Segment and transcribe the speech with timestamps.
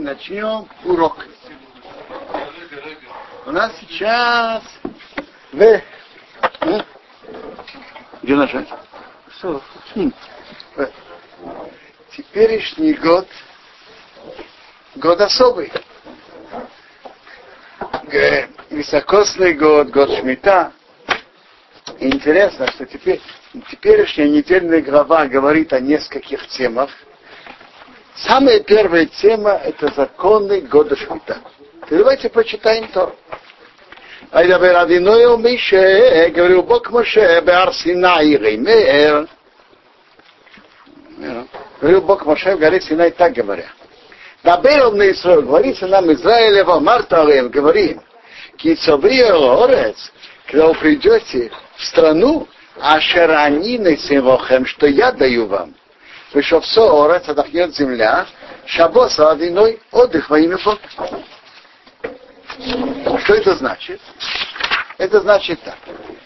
[0.00, 1.26] начнем урок.
[3.46, 4.62] У нас сейчас
[5.52, 5.82] в...
[6.60, 6.84] А?
[8.22, 8.68] Где нажать?
[9.38, 9.62] Что?
[9.94, 10.12] Хм.
[12.10, 13.26] Теперешний год
[14.96, 15.72] год особый.
[18.70, 20.72] Високосный год, год Шмита.
[21.98, 23.20] Интересно, что теперь
[23.70, 26.90] теперешняя недельная глава говорит о нескольких темах.
[28.19, 31.37] Самая первая тема – это законы года Шмита.
[31.89, 33.13] Давайте почитаем то.
[34.33, 39.25] וידבר אדינוי אל משה, говорил Бог Моше, בהר סיני רימר.
[41.81, 43.67] Говорил Бог Моше в горе Синай, так говоря.
[44.43, 48.01] Дабер на Исраиль, говорится нам Израиле, Марта Алем, говорим,
[48.57, 50.11] Кицобрия Орец,
[50.47, 52.47] когда вы придете в страну,
[52.79, 55.73] Ашеранины Симвохем, что я даю вам.
[56.32, 58.26] Вышел все Орец, отдохнет земля,
[58.66, 60.78] Шабос Адиной, отдых во имя Бога.
[63.24, 64.00] Что это значит?
[64.98, 65.78] Это значит так.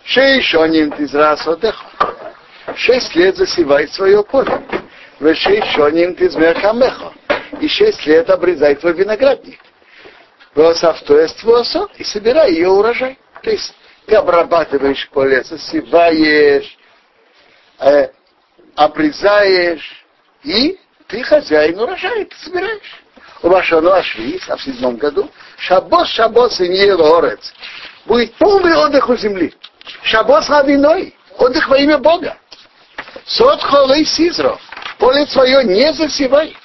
[0.05, 1.87] Шейшоним тизрас отдыха.
[2.77, 4.63] Шесть лет засевай свое поле.
[5.21, 7.13] Вешейшоним тизмехамеха.
[7.61, 9.61] И шесть лет обрезай твой виноградник.
[10.55, 11.65] Восавтоество
[11.97, 13.19] и собирай ее урожай.
[13.43, 13.75] То есть
[14.07, 16.77] ты обрабатываешь поле, засеваешь,
[17.79, 18.09] э,
[18.77, 20.05] обрезаешь,
[20.43, 23.03] и ты хозяин урожая, ты собираешь.
[23.43, 27.53] У Вашану Ашвис, а в седьмом году, Шабос, Шабос и Нилорец.
[28.07, 29.55] Будет полный отдых у земли.
[30.03, 32.39] Шабос Хавиной, отдых во имя Бога.
[33.27, 34.59] Сот холей сизро,
[34.99, 36.57] поле свое не засевай.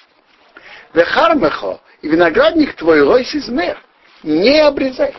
[0.94, 3.78] Вехармехо, и виноградник твой лой сизмер,
[4.24, 5.16] не обрезай.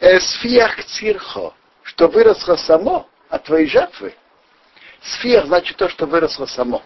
[0.00, 4.14] Эсфиях цирхо, что выросло само от твоей жатвы.
[5.00, 6.82] Сфиях значит то, что выросло само.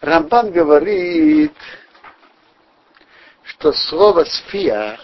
[0.00, 1.52] Рамбан говорит,
[3.42, 5.00] что слово сфиях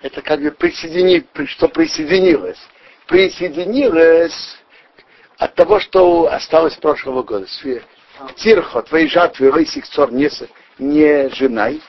[0.00, 2.60] это как бы присоедини, что присоединилось.
[3.08, 4.56] Присоединилось
[5.38, 7.46] от того, что осталось прошлого года.
[8.36, 10.30] Тирхо, твои жатвы, рейсик цор не,
[10.78, 11.82] не женай.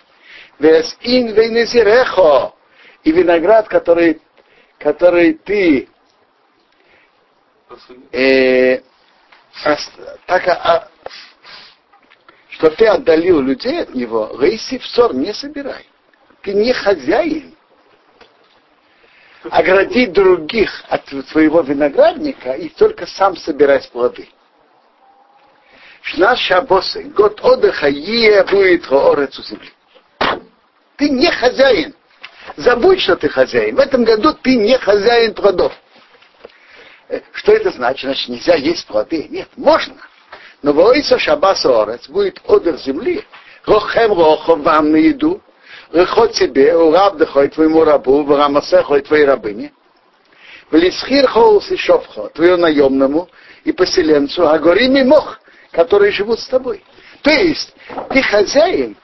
[0.58, 2.54] Вес ин вейнезирехо.
[3.04, 4.20] И виноград, который,
[4.80, 5.88] который ты
[8.12, 8.82] э,
[10.26, 10.88] так, а,
[12.50, 15.86] что ты отдалил людей от него, рейси в ссор не собирай.
[16.42, 17.56] Ты не хозяин.
[19.50, 24.30] Огради других от своего виноградника и только сам собирай плоды.
[26.02, 29.72] Шна шабосы, год отдыха е будет орец у земли.
[30.98, 31.94] Ты не хозяин.
[32.58, 33.76] Забудь, что ты хозяин.
[33.76, 35.74] В этом году ты не хозяин плодов.
[37.34, 38.04] Что это значит?
[38.04, 39.28] Значит, нельзя есть плоды.
[39.30, 39.96] Нет, можно.
[40.62, 43.24] Но воится шабас орец, будет отдых земли,
[43.66, 45.42] рохем рохом вам на еду,
[45.92, 49.72] рехот тебе, у раб дыхой твоему рабу, в рамасехой твоей рабыне,
[50.70, 53.30] в лисхир хоус и шовхо, твою наемному
[53.64, 55.40] и поселенцу, а гори мох,
[55.72, 56.84] которые живут с тобой.
[57.22, 57.74] То есть,
[58.10, 58.98] ты хозяин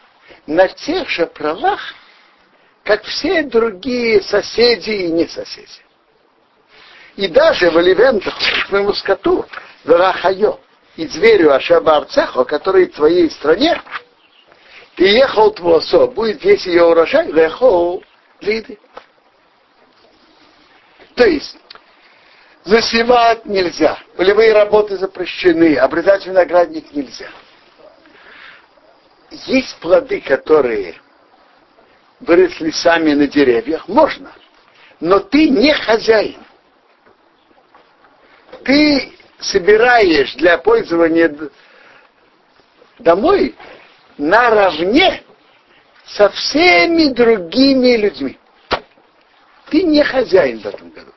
[0.46, 1.80] на тех же правах,
[2.84, 5.85] как все другие соседи и не соседи.
[7.16, 8.36] И даже в Оливентах,
[8.68, 9.46] к моему скоту,
[9.84, 10.60] в Рахайо,
[10.98, 13.82] и зверю Ашаба Арцехо, который в твоей стране,
[14.96, 18.04] ты ехал твосо, будет весь ее урожай, лехол
[18.42, 18.80] лиды.
[21.16, 21.58] То есть,
[22.66, 27.30] засевать нельзя, полевые работы запрещены, обрезать виноградник нельзя.
[29.32, 30.96] Есть плоды, которые
[32.20, 34.32] выросли сами на деревьях, можно,
[35.00, 36.45] но ты не хозяин.
[38.66, 41.34] Ты собираешь для пользования
[42.98, 43.56] домой
[44.18, 45.24] наравне
[46.04, 48.40] со всеми другими людьми.
[49.70, 51.12] Ты не хозяин в этом году.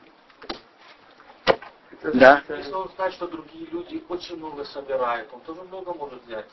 [1.90, 2.42] Это, да.
[2.48, 6.46] Если он знает, что другие люди очень много собирают, он тоже много может взять.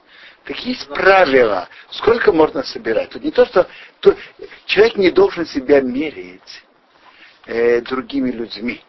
[0.46, 3.10] Так есть правила, сколько можно собирать.
[3.10, 3.68] Тут не то, что
[4.00, 4.16] то,
[4.66, 6.64] человек не должен себя мерить
[7.48, 8.82] э, другими людьми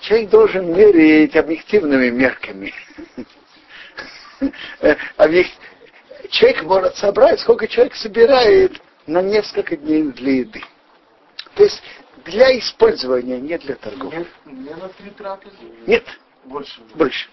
[0.00, 2.74] человек должен мерить объективными мерками.
[6.30, 10.62] Человек может собрать, сколько человек собирает на несколько дней для еды.
[11.54, 11.80] То есть
[12.24, 14.26] для использования, не для торговли.
[14.44, 15.56] Не на три трапезы?
[15.86, 16.04] Нет.
[16.44, 16.80] Больше.
[16.94, 17.28] Больше.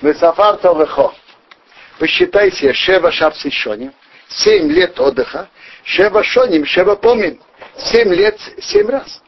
[0.00, 1.12] Весафар Товехо.
[1.98, 3.92] Посчитайте Шева Шапс Шоним.
[4.28, 5.48] Семь лет отдыха.
[5.84, 7.40] Шева Шоним, Шева Помин.
[7.76, 9.22] Семь лет, семь раз.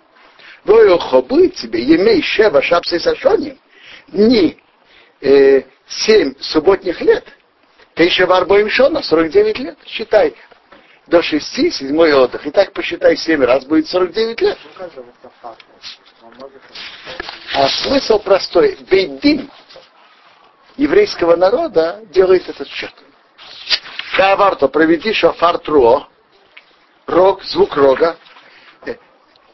[0.67, 3.57] Воехо будет тебе, емей шева шапсы сашоним,
[4.09, 4.59] дни
[5.21, 7.25] э, 7 субботних лет,
[7.95, 10.35] ты еще в Арбоим Шона, 49 лет, считай.
[11.07, 12.45] До 6, седьмой отдых.
[12.49, 14.59] И так посчитай 7 раз, будет 49 лет.
[17.55, 18.77] А смысл простой.
[18.91, 19.49] Бейдин
[20.77, 22.93] еврейского народа делает этот счет.
[24.17, 26.09] Каварто, проведи шофар труо,
[27.07, 28.17] рог, звук рога,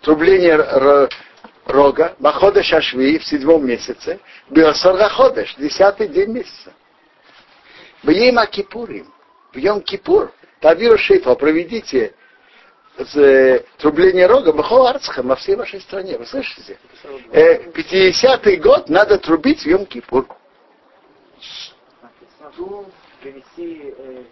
[0.02, 0.56] трубление
[1.66, 4.20] рога, Махода Шашви в седьмом месяце,
[4.50, 6.72] Биосорга Ходеш, десятый день месяца.
[8.02, 9.12] В Ема Кипурим,
[9.52, 12.14] в Йом Кипур, Тавиру Шейфа, проведите
[12.99, 16.19] э, трубление рога Бахо Арцха во всей вашей стране.
[16.19, 16.78] Вы слышите?
[17.31, 20.26] Э, 50-й год надо трубить в Йом Кипур.
[23.20, 24.25] Привести, э,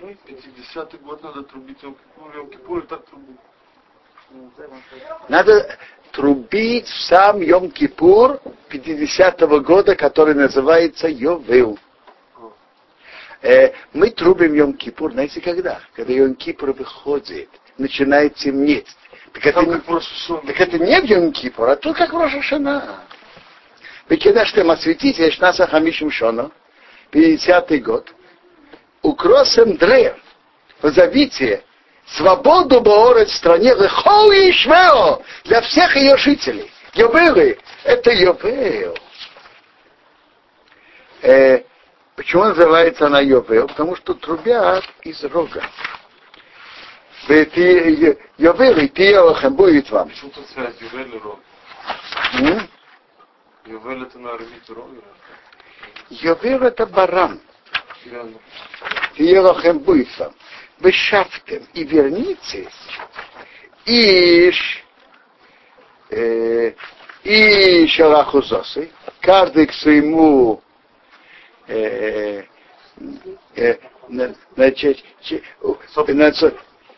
[0.00, 3.40] 50-й год надо трубить Йом Кипур, Йом Кипур и так трубить.
[5.28, 5.78] Надо
[6.12, 11.78] трубить в сам Йом-Кипур 50-го года, который называется Йовел.
[13.42, 15.80] Э, мы трубим Йом-Кипур, знаете когда?
[15.94, 17.48] Когда Йом-Кипур выходит,
[17.78, 18.88] начинает темнеть.
[19.32, 23.00] Так это, не, так это не в Йом-Кипур, а тут как Рошашана.
[24.08, 26.50] Выкидаштем осветите, Эшнаса Хамишим Шона,
[27.12, 28.12] 50-й год.
[29.02, 30.16] Укросом древ,
[30.80, 31.62] позовите
[32.16, 36.70] свободу Боорет в стране Лехол и Ишмео для всех ее жителей.
[36.94, 38.96] Йовелы– это Йовел.
[41.22, 41.62] Э,
[42.16, 43.68] почему называется она Йовел?
[43.68, 45.62] Потому что трубят из рога.
[47.28, 50.08] Йовел и Тиелахем будет вам.
[50.08, 51.38] Почему тут связь Йовел и рог?
[53.66, 55.02] Йовел это на армите рога?
[56.08, 57.40] Йовел это баран.
[59.16, 60.34] Тиелахем будет вам
[60.80, 62.68] вы шафтем и вернитесь,
[63.84, 64.84] иш,
[66.10, 66.72] э,
[67.22, 68.90] и шалахузосы,
[69.20, 70.62] каждый к своему
[71.68, 72.44] э,
[73.56, 73.76] э,
[74.56, 75.04] значит,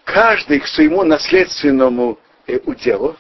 [0.04, 3.16] каждый к своему наследственному э, уделу,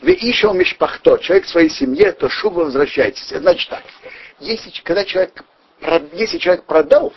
[0.00, 3.28] вы еще мишпахто, человек к своей семье, то шубу возвращайтесь.
[3.28, 3.84] Значит так,
[4.40, 5.44] если, когда человек,
[6.12, 7.12] если человек продал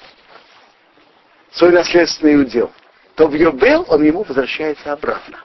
[1.56, 2.72] свой наследственный удел,
[3.16, 5.40] то в Йобел он ему возвращается обратно.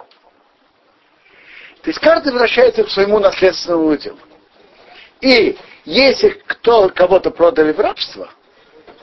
[1.83, 4.19] То есть каждый возвращается к своему наследственному уделу.
[5.21, 8.29] И если кто, кого-то продали в рабство,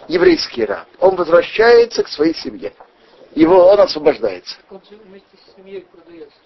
[0.08, 2.74] еврейский раб, он возвращается к своей семье.
[3.34, 4.58] Его, он освобождается.
[4.70, 6.38] Он вместе с семьей продается.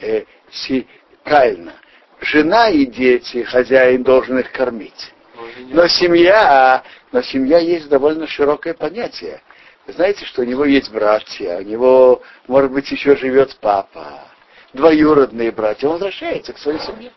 [0.00, 0.88] Э, си,
[1.24, 1.74] правильно.
[2.20, 5.12] Жена и дети, хозяин должен их кормить.
[5.68, 6.82] Но семья,
[7.12, 9.40] но семья есть довольно широкое понятие.
[9.86, 14.24] Вы знаете, что у него есть братья, у него, может быть, еще живет папа,
[14.72, 15.86] двоюродные братья.
[15.88, 17.10] Он возвращается к своей семье.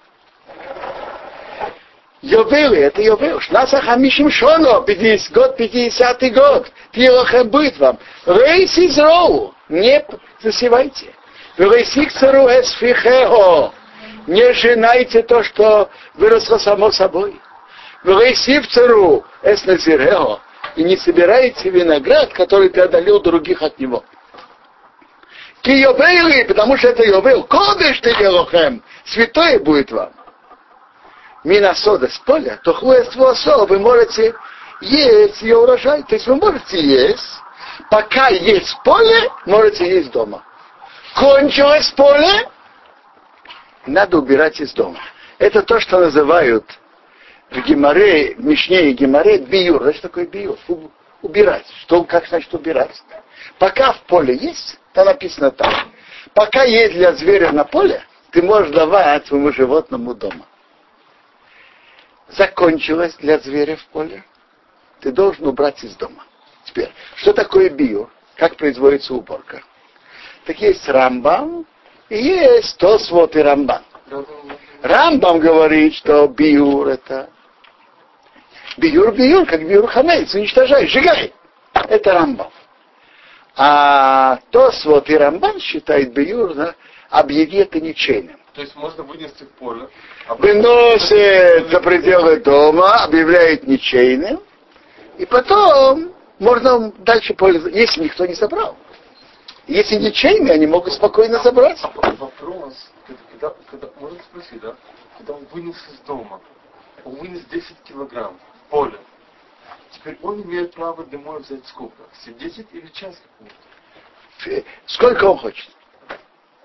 [2.21, 3.41] Йовелы, это Йовел.
[3.41, 6.71] Шнаса хамишим шоно, 50, год 50 год.
[6.93, 7.99] Тилохем будет вам.
[8.25, 10.03] Рейс из роу, не
[10.41, 11.13] засевайте.
[11.57, 13.73] Рейсик цару эсфихео.
[14.25, 17.39] Не женайте то, что выросло само собой.
[18.03, 20.39] Вейсивцеру эсназирео,
[20.75, 24.03] и не собираете виноград, который преодолел других от него.
[25.61, 30.11] Киёбейли, потому что это Йовел, кодыш ты Елохем, святое будет вам.
[31.45, 34.33] Минасода с поля, то хуэство вы можете
[34.81, 36.03] есть ее урожай.
[36.03, 37.27] То есть вы можете есть,
[37.89, 40.43] пока есть поле, можете есть дома.
[41.15, 42.49] Кончилось поле,
[43.85, 44.99] надо убирать из дома.
[45.37, 46.65] Это то, что называют
[47.53, 49.81] в Геморе, в Мишне и Геморе биюр.
[49.83, 50.57] Значит, такое биюр?
[51.21, 51.65] Убирать.
[51.81, 53.01] Что, как значит убирать?
[53.59, 55.73] Пока в поле есть, то написано так.
[56.33, 60.45] Пока есть для зверя на поле, ты можешь давать своему животному дома.
[62.29, 64.23] Закончилось для зверя в поле,
[65.01, 66.23] ты должен убрать из дома.
[66.65, 68.07] Теперь, что такое био?
[68.35, 69.61] Как производится уборка?
[70.45, 71.65] Так есть рамбам
[72.09, 73.83] и есть тосвот и рамбам.
[74.81, 77.29] Рамбам говорит, что биур это
[78.77, 81.33] Биюр, биюр, как биюр хамейц, уничтожай, сжигай.
[81.73, 82.51] Это Рамбам.
[83.55, 86.75] А Тосвот и Рамбан считает биюр, да,
[87.09, 88.37] объяви это ничейным.
[88.53, 89.89] То есть можно вынести в поле.
[90.27, 94.41] А Выносит за пределы дома, объявляет ничейным,
[95.17, 98.77] и потом можно дальше пользоваться, если никто не забрал.
[99.67, 101.79] Если ничейные, они могут спокойно забрать.
[101.83, 102.73] А вопрос,
[103.07, 104.75] когда, когда, можно спросить, да?
[105.17, 106.41] Когда он вынес из дома,
[107.05, 108.37] он вынес 10 килограмм,
[108.73, 108.97] поле.
[109.91, 112.01] Теперь он имеет право домой взять сколько?
[112.25, 113.15] 10 или час?
[114.87, 115.69] Сколько он хочет?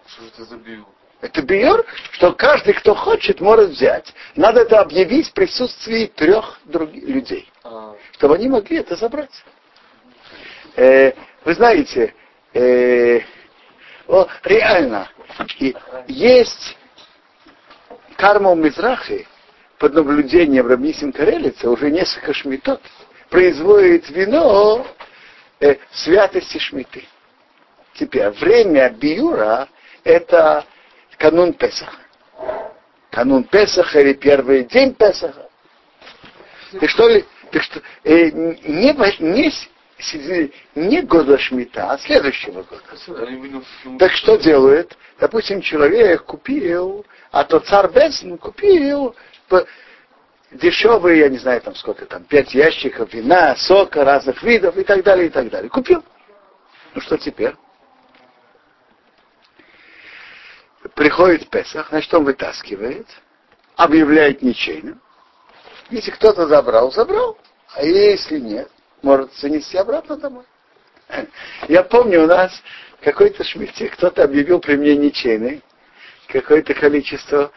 [0.06, 0.86] Что же это за био?
[1.20, 4.14] Это биор, что каждый, кто хочет, может взять.
[4.36, 9.44] Надо это объявить в присутствии трех других людей, А, чтобы они могли это забрать.
[10.76, 11.12] Э,
[11.44, 12.14] вы знаете,
[12.54, 13.20] э,
[14.06, 15.10] о, реально,
[15.58, 16.78] и есть
[18.16, 19.26] карма у Мизрахи
[19.78, 22.80] под наблюдением Рабнисим Карелица уже несколько шмитот
[23.30, 24.86] производит вино
[25.60, 27.04] э, святости шмиты.
[27.94, 29.68] Теперь время биура
[30.04, 30.64] это
[31.18, 31.98] канун Песаха.
[33.10, 35.48] Канун Песаха или первый день Песаха.
[36.80, 39.68] Так что ли, так что, э, не, не, с-
[40.74, 42.82] не года Шмита, а следующего года.
[43.98, 44.96] Так что делает?
[45.18, 49.16] Допустим, человек купил, а то царь Бенсон купил
[50.50, 55.02] дешевые, я не знаю там сколько там, пять ящиков вина, сока разных видов и так
[55.02, 55.70] далее, и так далее.
[55.70, 56.04] Купил.
[56.94, 57.54] Ну что теперь?
[60.94, 63.06] Приходит Песах, значит он вытаскивает,
[63.76, 65.00] объявляет ничейным.
[65.90, 67.38] Если кто-то забрал, забрал.
[67.74, 68.70] А если нет,
[69.02, 70.44] может занести обратно домой.
[71.68, 72.52] Я помню, у нас
[73.00, 75.62] какой-то шмите, кто-то объявил при мне ничейный,
[76.28, 77.52] какое-то количество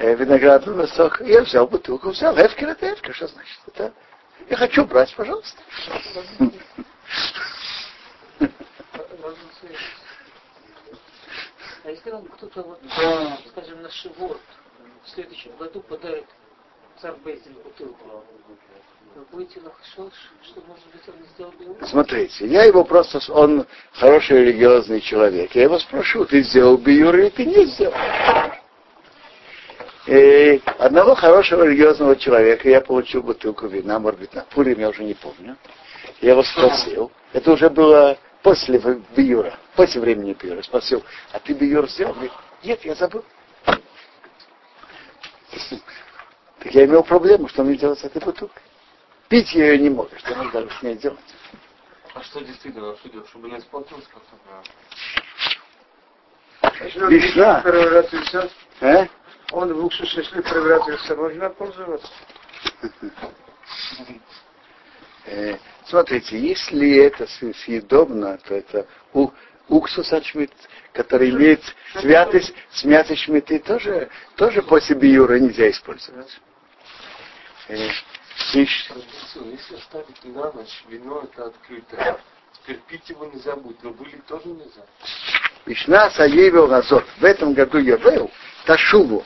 [0.00, 1.24] виноградного сока.
[1.24, 3.58] Я взял бутылку, взял, эвкер это эвкер, что значит?
[3.66, 3.92] Это
[4.48, 5.60] я хочу брать, пожалуйста.
[11.82, 12.80] А если вам кто-то, вот,
[13.48, 14.40] скажем, на Шивот
[15.04, 16.26] в следующем году подарит
[17.00, 18.24] царь Бейзин бутылку,
[19.14, 21.88] вы будете лохшош, что, может быть, он сделал?
[21.88, 25.54] Смотрите, я его просто, он хороший религиозный человек.
[25.54, 27.94] Я его спрошу, ты сделал биюр или ты не сделал?
[30.10, 35.04] И одного хорошего религиозного человека я получил бутылку вина, может быть, на Пурим, я уже
[35.04, 35.56] не помню.
[36.20, 38.80] Я его спросил, это уже было после
[39.14, 40.62] биюра, после времени биюра.
[40.62, 42.14] Спросил, а ты биюр сделал?
[42.14, 42.32] Говорит,
[42.64, 43.24] нет, я забыл.
[46.58, 48.62] Так я имел проблему, что мне делать с этой бутылкой.
[49.28, 51.20] Пить я ее не мог, что мне даже с ней делать?
[52.14, 54.36] А что действительно, что делать, чтобы не испортилось как-то?
[57.62, 58.50] Превратился.
[58.80, 59.06] А?
[59.52, 62.08] Он в уксус, если превратился, можно пользоваться.
[65.26, 68.86] Э, Смотрите, если это съедобно, то это
[69.68, 70.52] уксус от шмит,
[70.92, 71.62] который имеет
[72.00, 76.40] святость, святость шмиты, тоже, тоже после биюра нельзя использовать.
[77.68, 77.88] Э,
[78.54, 82.20] Если оставить на ночь, вино это открытое.
[82.52, 84.84] Теперь пить его нельзя будет, но вылить тоже нельзя.
[85.66, 87.04] Вишна Саевил Назот.
[87.18, 88.30] В этом году я был
[88.64, 89.24] Ташуву.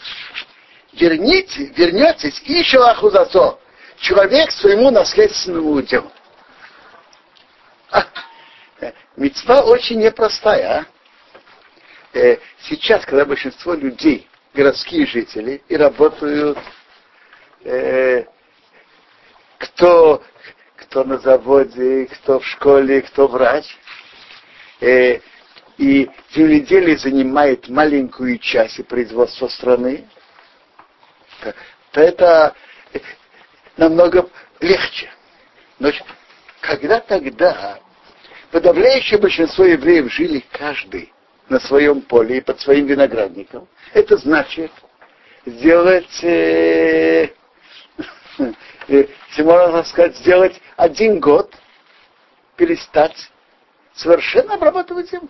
[0.92, 3.58] Верните, вернетесь и Шалахузасо.
[3.98, 6.10] Человек своему наследственному делу.
[7.90, 8.06] А,
[8.80, 10.80] э, мецва очень непростая.
[10.80, 12.18] а.
[12.18, 16.58] Э, Сейчас, когда большинство людей, городские жители, и работают,
[17.64, 18.24] э,
[19.58, 20.22] кто,
[20.76, 23.64] кто на заводе, кто в школе, кто врач,
[24.80, 25.20] э,
[25.78, 30.04] и земледелие занимает маленькую часть производства страны,
[31.40, 31.54] то,
[31.92, 32.54] то это
[32.92, 33.00] э,
[33.76, 34.28] намного
[34.60, 35.10] легче.
[35.78, 35.90] Но
[36.60, 37.78] когда тогда
[38.50, 41.12] подавляющее большинство евреев жили каждый
[41.48, 44.70] на своем поле и под своим виноградником, это значит
[45.44, 47.30] сделать, э,
[48.88, 49.06] э,
[49.38, 51.52] можно сказать, сделать один год,
[52.56, 53.30] перестать
[53.94, 55.28] совершенно обрабатывать землю.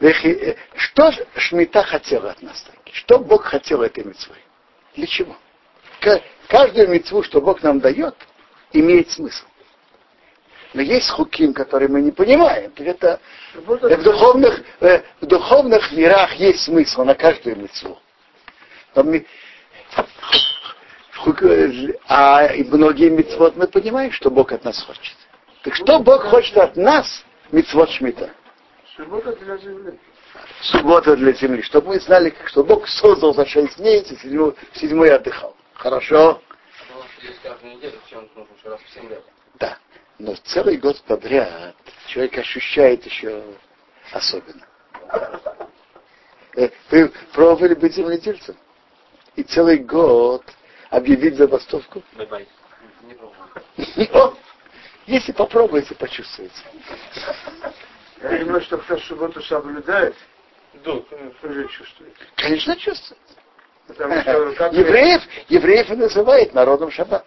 [0.00, 2.92] Э, Что Шмита хотела от нас таки?
[2.92, 4.38] Что Бог хотел этой митцвой?
[4.94, 5.36] Для чего?
[6.00, 8.14] Ка- Каждую митцву, что Бог нам дает,
[8.72, 9.44] имеет смысл.
[10.74, 12.72] Но есть хуким, которые мы не понимаем.
[12.76, 13.20] Это
[13.54, 17.98] в духовных, э, в духовных мирах есть смысл на каждую митцву.
[22.06, 25.16] А и многие митцвот мы понимаем, что Бог от нас хочет.
[25.62, 28.30] Так что Бог хочет от нас, митцвот Шмита?
[28.96, 29.98] Суббота для земли.
[30.60, 34.78] суббота для земли, чтобы мы знали, что Бог создал за шесть дней, и седьмой, в
[34.78, 35.56] седьмой отдыхал.
[35.74, 36.40] Хорошо?
[36.90, 39.22] Ну, есть каждую неделю, все нужно еще раз в 7 лет.
[39.58, 39.78] Да.
[40.18, 43.42] Но целый год подряд человек ощущает еще
[44.12, 44.66] особенно.
[46.56, 48.56] Э, Вы пробовали быть земледельцем?
[49.36, 50.44] И целый год
[50.90, 52.02] объявить забастовку?
[52.14, 52.46] Bye-bye.
[53.02, 53.44] Не пробовал.
[54.12, 54.34] О,
[55.06, 56.54] Если попробуете, почувствуете.
[58.22, 60.14] Я думаю, что кто субботу соблюдает,
[60.82, 62.14] тоже чувствует.
[62.36, 63.24] Конечно, чувствуете.
[63.86, 67.26] Потому что как Евреев, евреев и называют народом шаббат.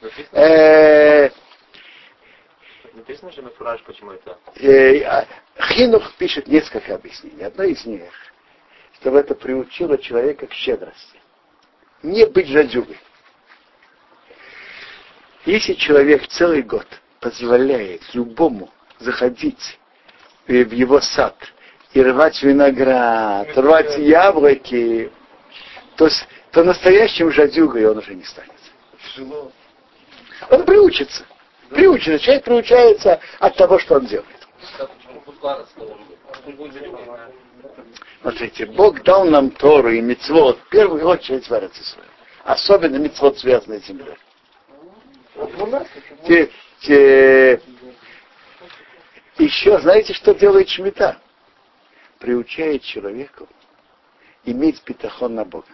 [0.00, 1.30] Написано, Э,
[2.92, 4.38] Написано же מפורש, почему это?
[4.56, 5.26] Э, а,
[5.68, 7.44] Хинух пишет несколько объяснений.
[7.44, 8.10] Одно из них,
[9.00, 11.19] чтобы это приучило человека к щедрости.
[12.02, 12.98] Не быть жадюгой.
[15.44, 16.86] Если человек целый год
[17.20, 19.78] позволяет любому заходить
[20.46, 21.36] в его сад
[21.92, 25.10] и рвать виноград, рвать яблоки,
[25.96, 26.08] то,
[26.52, 28.52] то настоящим жадюгой он уже не станет.
[30.48, 31.24] Он приучится.
[31.68, 32.18] Приучится.
[32.18, 34.48] Человек приучается от того, что он делает.
[38.22, 42.04] Смотрите, Бог дал нам Тору и Мицвод в первую очередь в Арацисуе.
[42.44, 44.16] Особенно Мицвод, связанный с землей.
[46.26, 47.60] Те, те...
[49.38, 51.18] Еще знаете, что делает Шмита?
[52.18, 53.48] Приучает человеку
[54.44, 55.66] иметь питахон на Бога.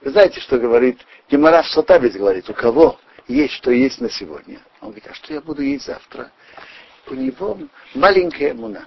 [0.00, 4.60] Вы знаете, что говорит Гемора Сотавец говорит, у кого есть что есть на сегодня.
[4.80, 6.30] Он говорит, а что я буду есть завтра?
[7.06, 7.58] У него
[7.94, 8.86] маленькая муна.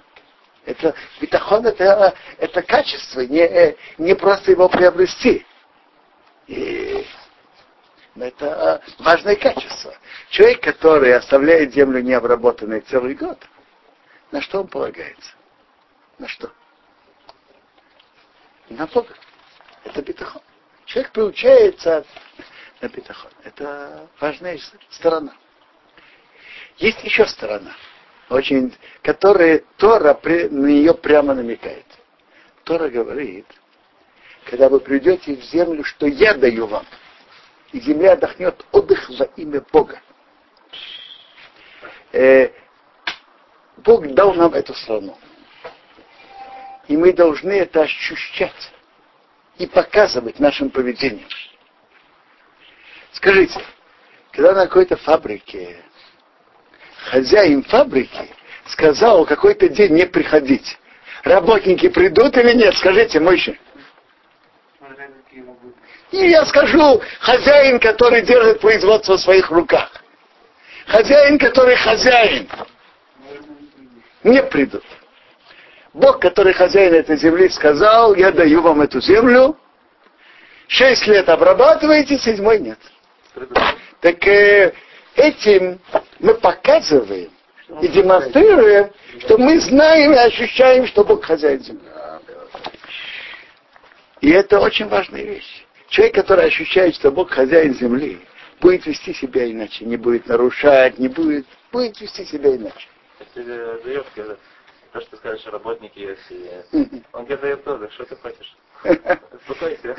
[0.64, 5.46] Это битахон это, это качество, не, не просто его приобрести.
[6.48, 7.06] И
[8.16, 9.94] это важное качество.
[10.30, 13.38] Человек, который оставляет землю необработанной целый год,
[14.32, 15.32] на что он полагается?
[16.18, 16.50] На что?
[18.68, 19.14] На Бога.
[19.84, 20.42] Это битахон.
[20.86, 22.04] Человек приучается
[22.80, 23.30] на битахон.
[23.44, 24.58] Это важная
[24.90, 25.32] сторона.
[26.78, 27.74] Есть еще сторона,
[28.28, 31.86] очень, которая Тора на нее прямо намекает.
[32.64, 33.46] Тора говорит,
[34.44, 36.84] когда вы придете в землю, что я даю вам,
[37.72, 40.00] и земля отдохнет отдых во имя Бога.
[42.12, 42.50] Э,
[43.78, 45.16] Бог дал нам эту страну.
[46.88, 48.72] И мы должны это ощущать
[49.58, 51.28] и показывать нашим поведением.
[53.12, 53.60] Скажите,
[54.32, 55.82] когда на какой-то фабрике
[57.06, 58.30] хозяин фабрики
[58.66, 60.78] сказал какой-то день не приходить,
[61.22, 62.76] работники придут или нет?
[62.76, 63.58] Скажите, Мойши.
[66.12, 69.90] И я скажу, хозяин, который держит производство в своих руках.
[70.86, 72.48] Хозяин, который хозяин.
[74.22, 74.84] Не придут.
[75.92, 79.56] Бог, который хозяин этой земли, сказал, я даю вам эту землю,
[80.68, 82.78] шесть лет обрабатываете, седьмой нет.
[84.00, 84.72] Так э,
[85.16, 85.80] этим
[86.20, 87.30] мы показываем
[87.80, 91.82] и демонстрируем, что мы знаем и ощущаем, что Бог хозяин земли.
[94.20, 95.64] И это очень важная вещь.
[95.88, 98.20] Человек, который ощущает, что Бог хозяин земли,
[98.60, 102.88] будет вести себя иначе, не будет нарушать, не будет, будет вести себя иначе.
[103.34, 104.36] Если
[104.92, 108.56] то, что скажешь, работники есть, он тебе дает тоже, что ты хочешь?
[109.48, 109.94] Успокойся.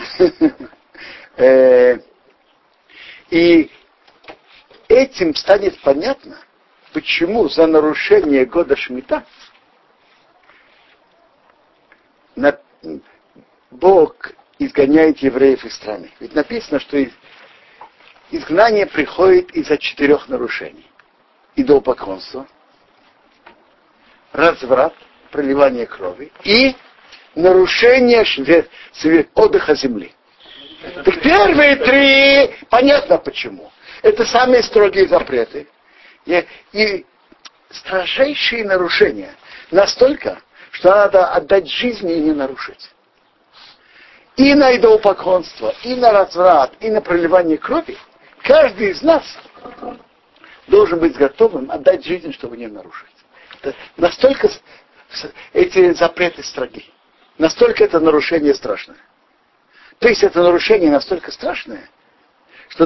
[1.38, 1.99] Э,
[3.30, 3.69] и
[4.88, 6.38] этим станет понятно,
[6.93, 9.26] почему за нарушение года Шмита
[13.71, 16.12] Бог изгоняет евреев из страны.
[16.19, 16.97] Ведь написано, что
[18.32, 20.89] изгнание приходит из-за четырех нарушений.
[21.56, 22.47] Идолпоклонство,
[24.32, 24.93] разврат,
[25.32, 26.76] проливание крови и
[27.36, 28.23] нарушение
[29.34, 30.13] отдыха земли.
[31.04, 33.71] Так первые три, понятно почему.
[34.02, 35.68] Это самые строгие запреты.
[36.26, 37.06] И, и
[37.70, 39.34] строжайшие нарушения.
[39.72, 42.90] Настолько, что надо отдать жизни и не нарушить.
[44.36, 47.98] И на идолопоклонство, и на разврат, и на проливание крови.
[48.44, 49.24] Каждый из нас
[50.68, 53.08] должен быть готовым отдать жизнь, чтобы не нарушить.
[53.62, 54.50] Это настолько
[55.54, 56.86] эти запреты строги.
[57.38, 58.98] Настолько это нарушение страшное.
[60.00, 61.90] То есть это нарушение настолько страшное,
[62.70, 62.86] что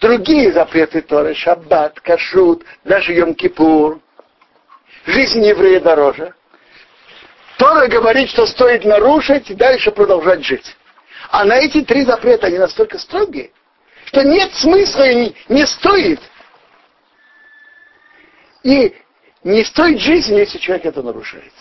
[0.00, 4.00] другие запреты Торы, Шаббат, Кашут, даже Йом-Кипур,
[5.06, 6.34] жизнь еврея дороже.
[7.58, 10.76] Тора говорит, что стоит нарушить и дальше продолжать жить.
[11.28, 13.52] А на эти три запрета они настолько строгие,
[14.06, 16.20] что нет смысла и не, не стоит.
[18.62, 18.94] И
[19.44, 21.52] не стоит жизни, если человек это нарушает.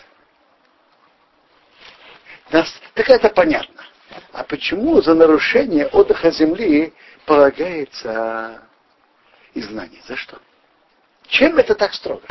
[2.50, 2.66] Так
[3.10, 3.84] это понятно.
[4.32, 6.94] А почему за нарушение отдыха земли
[7.30, 8.60] полагается
[9.54, 10.02] изгнание?
[10.08, 10.40] За что?
[11.28, 12.24] Чем это так строго?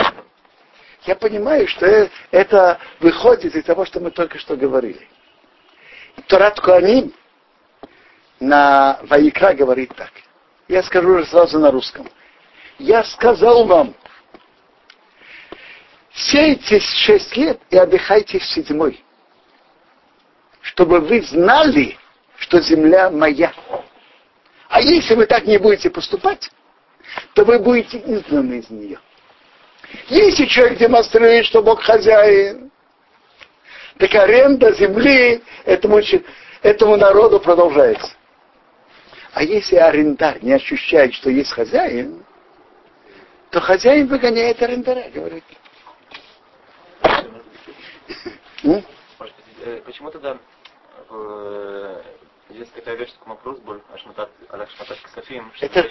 [1.04, 5.08] Я понимаю, что это выходит из того, что мы только что говорили.
[6.26, 7.14] Торат Куаним
[8.40, 10.10] на Ваикра говорит так.
[10.66, 12.08] Я скажу сразу на русском.
[12.80, 13.94] Я сказал вам,
[16.12, 19.04] сейте шесть лет и отдыхайте в седьмой
[20.60, 21.96] чтобы вы знали,
[22.36, 23.52] что земля моя.
[24.78, 26.48] А если вы так не будете поступать,
[27.34, 29.00] то вы будете изгнаны из нее.
[30.06, 32.70] Если человек демонстрирует, что Бог хозяин,
[33.98, 36.00] так аренда земли этому,
[36.62, 38.12] этому народу продолжается.
[39.32, 42.24] А если арендар не ощущает, что есть хозяин,
[43.50, 45.42] то хозяин выгоняет арендаря, говорит.
[49.84, 50.38] Почему тогда
[51.10, 52.02] э,
[52.50, 54.30] есть такая вещь, как вопрос был, Ашматат,
[55.02, 55.86] Ксафим, это,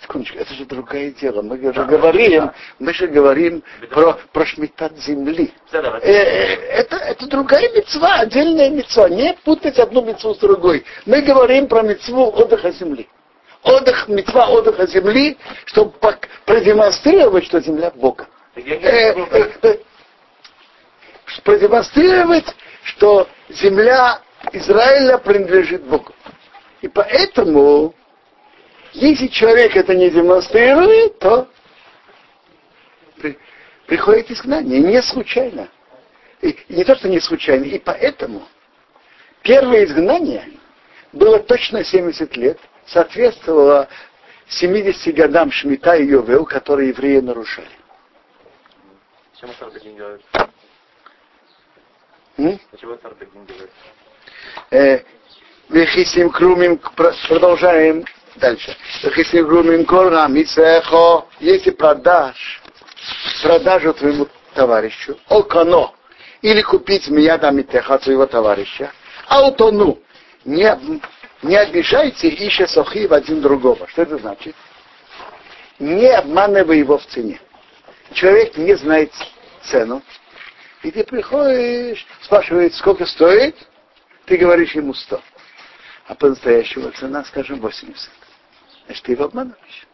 [0.00, 1.42] секундочку, это же другое дело.
[1.42, 5.52] Мы же говорим, мы же говорим про, про шмитат земли.
[5.72, 9.08] Э, это, это другая мецва, отдельная мецва.
[9.08, 10.84] Не путать одну мецву с другой.
[11.06, 13.08] Мы говорим про мецву отдыха земли.
[13.62, 15.92] Отдых, мецва отдыха земли, чтобы
[16.46, 18.26] продемонстрировать, что земля Бога.
[18.56, 19.76] Э,
[21.44, 22.46] продемонстрировать,
[22.82, 26.12] что земля Израиля принадлежит Богу.
[26.80, 27.94] И поэтому,
[28.92, 31.48] если человек это не демонстрирует, то
[33.20, 33.38] при,
[33.86, 34.80] приходит изгнание.
[34.80, 35.68] Не случайно.
[36.40, 37.64] И, и не то, что не случайно.
[37.64, 38.42] И поэтому
[39.42, 40.44] первое изгнание
[41.12, 43.88] было точно 70 лет, соответствовало
[44.48, 47.68] 70 годам Шмита и Йовел, которые евреи нарушали.
[49.40, 50.22] Так не делает?
[52.70, 53.28] Почему царь так
[54.70, 55.06] делает?
[55.68, 56.78] Вехисим крумим,
[57.28, 58.04] продолжаем
[58.36, 58.76] дальше.
[59.02, 62.62] Вехисим крумим корам, если продашь
[63.42, 65.92] продажу твоему товарищу, окано,
[66.40, 68.92] или купить мияда митеха своего товарища,
[69.28, 69.98] аутону,
[70.44, 70.70] не,
[71.42, 73.86] не обижайте ища сохи в один другого.
[73.88, 74.54] Что это значит?
[75.78, 77.40] Не обманывай его в цене.
[78.12, 79.12] Человек не знает
[79.64, 80.02] цену,
[80.82, 83.56] и ты приходишь, спрашивает, сколько стоит,
[84.26, 85.20] ты говоришь ему 100.
[86.06, 88.10] А по-настоящему цена, скажем, 80.
[88.86, 89.86] Значит, ты его обманываешь.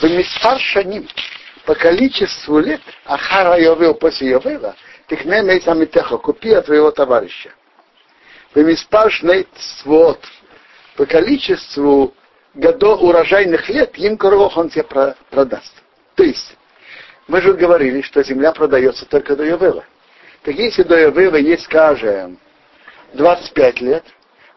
[0.00, 1.08] Бемиспар шаним,
[1.64, 4.74] по количеству лет, Ахара Йовел после Йовела,
[5.08, 7.52] тихне мейсамитеха, купи от твоего товарища.
[8.54, 10.20] Бемиспар шнейт свод,
[10.96, 12.14] по количеству
[12.54, 14.84] годов урожайных лет, им коровох он тебе
[15.30, 15.72] продаст.
[16.16, 16.56] То есть,
[17.28, 19.84] мы же говорили, что земля продается только до Йовела.
[20.42, 22.38] Так если до Явыва есть, скажем,
[23.14, 24.04] 25 лет,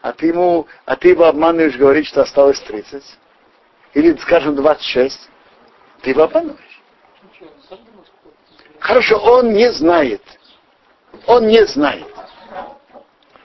[0.02, 3.02] а ты ему, а ты его обманываешь, говоришь, что осталось 30,
[3.94, 5.30] или, скажем, 26,
[6.02, 6.82] ты его обманываешь.
[8.80, 10.22] Хорошо, он не знает.
[11.26, 12.06] Он не знает.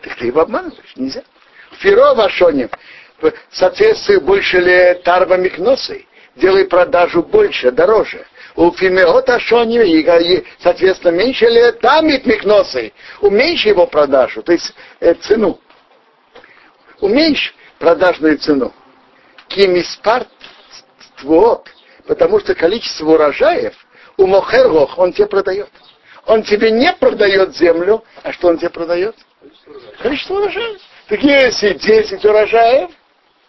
[0.01, 1.23] Так ты его обманываешь, нельзя.
[1.73, 2.69] Фиро вашоним,
[3.19, 11.45] в соответствии больше ли тарва микносой, делай продажу больше, дороже у Фимеота Шони, соответственно, меньше
[11.45, 15.59] ли тамит микносы, уменьши его продажу, то есть э, цену.
[16.99, 18.73] Уменьши продажную цену.
[19.47, 20.29] Кимиспарт
[21.17, 21.67] твот,
[22.07, 23.73] потому что количество урожаев
[24.17, 25.69] у Мохергох он тебе продает.
[26.25, 29.15] Он тебе не продает землю, а что он тебе продает?
[30.01, 30.79] Количество урожаев.
[31.07, 32.91] Так если 10 урожаев,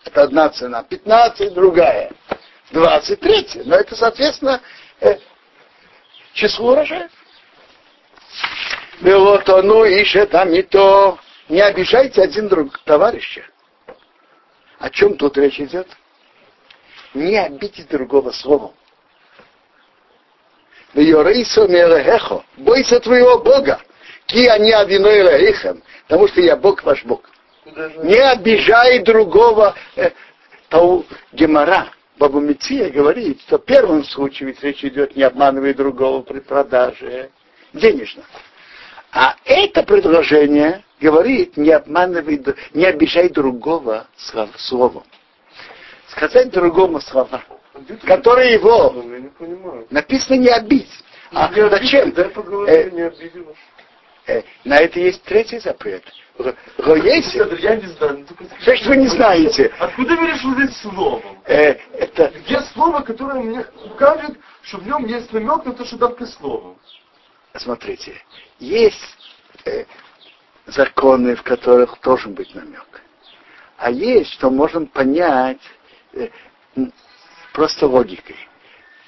[0.04, 2.10] это одна цена, 15 другая,
[2.72, 3.62] 23.
[3.66, 4.60] Но это, соответственно,
[6.32, 7.10] число урожаев.
[9.00, 11.18] Вот оно ищет там и то.
[11.48, 13.44] Не обижайте один друг товарища.
[14.78, 15.88] О чем тут речь идет?
[17.14, 18.72] Не обидеть другого словом.
[22.56, 23.80] Бойся твоего Бога.
[24.26, 25.22] Ки они обвиной
[26.04, 27.28] потому что я Бог ваш Бог.
[27.64, 30.10] Не обижай другого э,
[30.68, 31.88] того гемора,
[32.22, 37.30] Баба Мития говорит, что в первом случае ведь речь идет не обманывай другого при продаже
[37.72, 38.22] денежно.
[39.10, 42.40] А это предложение говорит, не обманывай,
[42.74, 44.06] не обижай другого
[44.56, 45.02] словом.
[46.10, 47.42] Сказать другому слова,
[48.04, 48.94] которые его
[49.90, 50.92] написано не обидь.
[51.32, 52.14] А не зачем?
[52.16, 52.68] Обидеть.
[52.68, 53.10] Э,
[54.64, 56.04] на это есть третий запрет.
[56.78, 57.38] Роеси.
[57.60, 58.26] Я не знаю.
[58.60, 59.72] Что, что вы не знаете?
[59.78, 61.22] Откуда вы решили здесь слово?
[61.44, 62.32] Э, это...
[62.44, 66.76] Где слово, которое мне укажет, что в нем есть намек на то, что только слово?
[67.54, 68.14] Смотрите,
[68.58, 69.16] есть
[69.66, 69.84] э,
[70.66, 73.02] законы, в которых должен быть намек.
[73.76, 75.60] А есть, что можем понять
[76.14, 76.28] э,
[77.52, 78.36] просто логикой.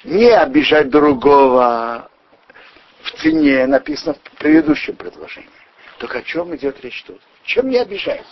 [0.05, 2.11] Не обижать другого,
[3.05, 5.51] в цене написано в предыдущем предложении.
[5.99, 7.21] Только о чем идет речь тут?
[7.45, 8.25] Чем не обижаюсь?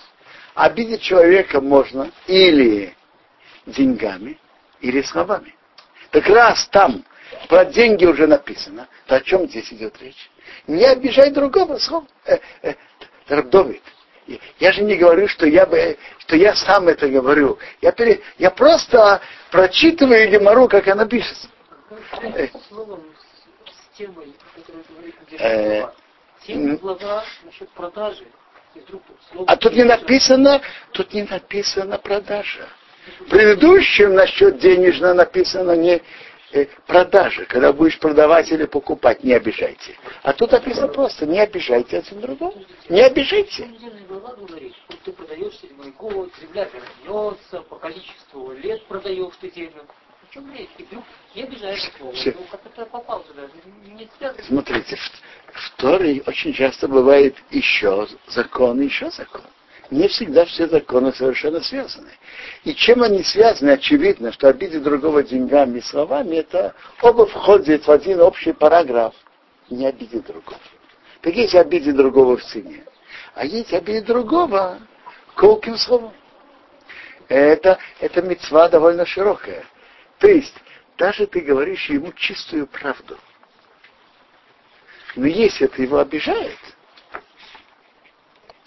[0.54, 2.94] Обидеть человека можно или
[3.66, 4.38] деньгами,
[4.80, 5.54] или словами.
[6.10, 7.04] Так раз там
[7.48, 10.30] про деньги уже написано, то о чем здесь идет речь?
[10.66, 12.06] Не обижай другого слова.
[12.24, 12.74] Э, э,
[13.28, 13.82] Рабдовит,
[14.58, 17.58] Я же не говорю, что я, бы, что я сам это говорю.
[17.80, 21.48] Я, пере, я просто прочитываю Гемору, как она пишется.
[22.22, 23.02] Э, словом,
[24.02, 25.88] с темой, которую говорит Э.
[26.46, 28.26] Тема глава насчет продажи.
[29.46, 30.60] А тут не написано,
[30.92, 32.68] тут не написано продажа.
[33.20, 36.02] В предыдущем насчет денежно написано не
[36.52, 37.44] э, продажа.
[37.44, 39.94] Когда будешь продавать или покупать, не обижайте.
[40.22, 42.54] А тут написано просто, не обижайте один другого.
[42.88, 43.68] Не обижайте.
[44.08, 49.86] Глава говорит, ты продаешь седьмой год, земля вернется, по количеству лет продаешь ты землю.
[50.32, 50.70] Чем речь?
[51.34, 52.14] Не обижаешь слово.
[52.24, 53.42] Ну, как это попал сюда?
[53.84, 54.42] Не связано.
[54.44, 55.00] Смотрите, в,
[55.52, 59.42] в Торе очень часто бывает еще закон, еще закон.
[59.90, 62.12] Не всегда все законы совершенно связаны.
[62.64, 67.90] И чем они связаны, очевидно, что обидеть другого деньгами и словами, это оба входят в
[67.90, 69.14] один общий параграф.
[69.68, 70.60] Не обидеть другого.
[71.20, 72.84] Так есть обидеть другого в цене.
[73.34, 74.78] А есть обидеть другого
[75.34, 76.14] колким словом.
[77.28, 79.66] Это, это мецва довольно широкая.
[80.22, 80.54] То есть,
[80.96, 83.18] даже ты говоришь ему чистую правду.
[85.16, 86.60] Но если это его обижает,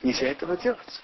[0.04, 1.02] нельзя этого делать.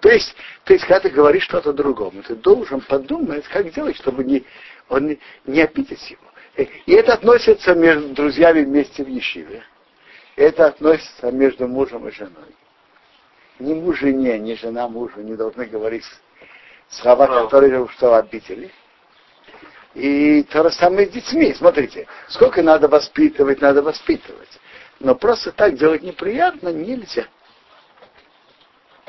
[0.00, 4.24] То есть, то есть, когда ты говоришь что-то другому, ты должен подумать, как делать, чтобы
[4.24, 4.44] не,
[4.88, 6.32] он не, не обидеть его.
[6.56, 9.62] И это относится между друзьями вместе в Ешиве.
[10.34, 12.56] Это относится между мужем и женой.
[13.60, 16.04] Ни муж жене, ни жена мужу не должны говорить
[16.88, 18.72] слова, которые что обидели.
[19.96, 21.54] И то же самое с детьми.
[21.54, 24.60] Смотрите, сколько надо воспитывать, надо воспитывать.
[25.00, 27.26] Но просто так делать неприятно нельзя.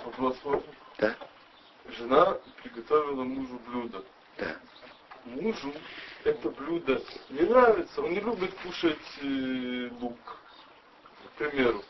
[0.06, 0.64] Вопрос можно?
[0.98, 1.14] Да.
[1.90, 4.06] Жена приготовила мужу блюдо.
[4.38, 4.56] Да.
[5.26, 5.74] Мужу
[6.24, 10.40] это блюдо не нравится, он не любит кушать э, лук.
[11.26, 11.84] К примеру,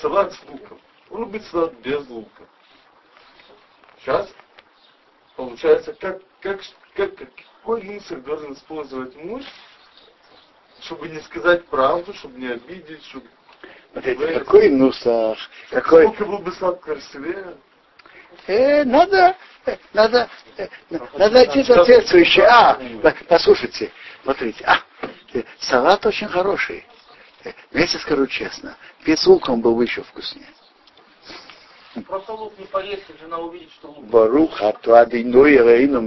[0.00, 0.80] салат с луком.
[1.10, 2.44] Он любит салат без лука.
[3.98, 4.32] Сейчас
[5.34, 6.60] получается, как, как,
[6.94, 7.10] как,
[7.64, 9.42] какой мусор должен использовать муж,
[10.80, 13.26] чтобы не сказать правду, чтобы не обидеть, чтобы
[13.92, 15.38] Смотрите, какой нусах,
[15.70, 16.04] какой...
[16.08, 17.56] Сколько был бы салат красивее?
[18.48, 22.44] Э, надо, э, надо, э, надо найти соответствующее.
[22.46, 23.90] А, по- послушайте,
[24.24, 24.80] смотрите, а,
[25.32, 26.84] э, салат очень хороший.
[27.44, 30.48] Э, я тебе скажу честно, без лука он был бы еще вкуснее.
[31.94, 34.04] Ну, просто лук не повесит, жена увидит, что лук.
[34.06, 36.00] Барух атуадину и рейну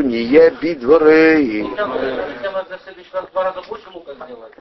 [0.00, 1.62] не еби дворей.
[1.62, 4.54] Если мы на следующий раз два раза больше лука сделать.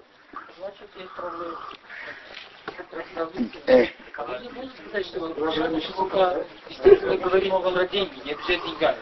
[0.57, 1.55] значит есть проблема.
[7.03, 8.97] Мы говорим о деньги, не обижать деньгами.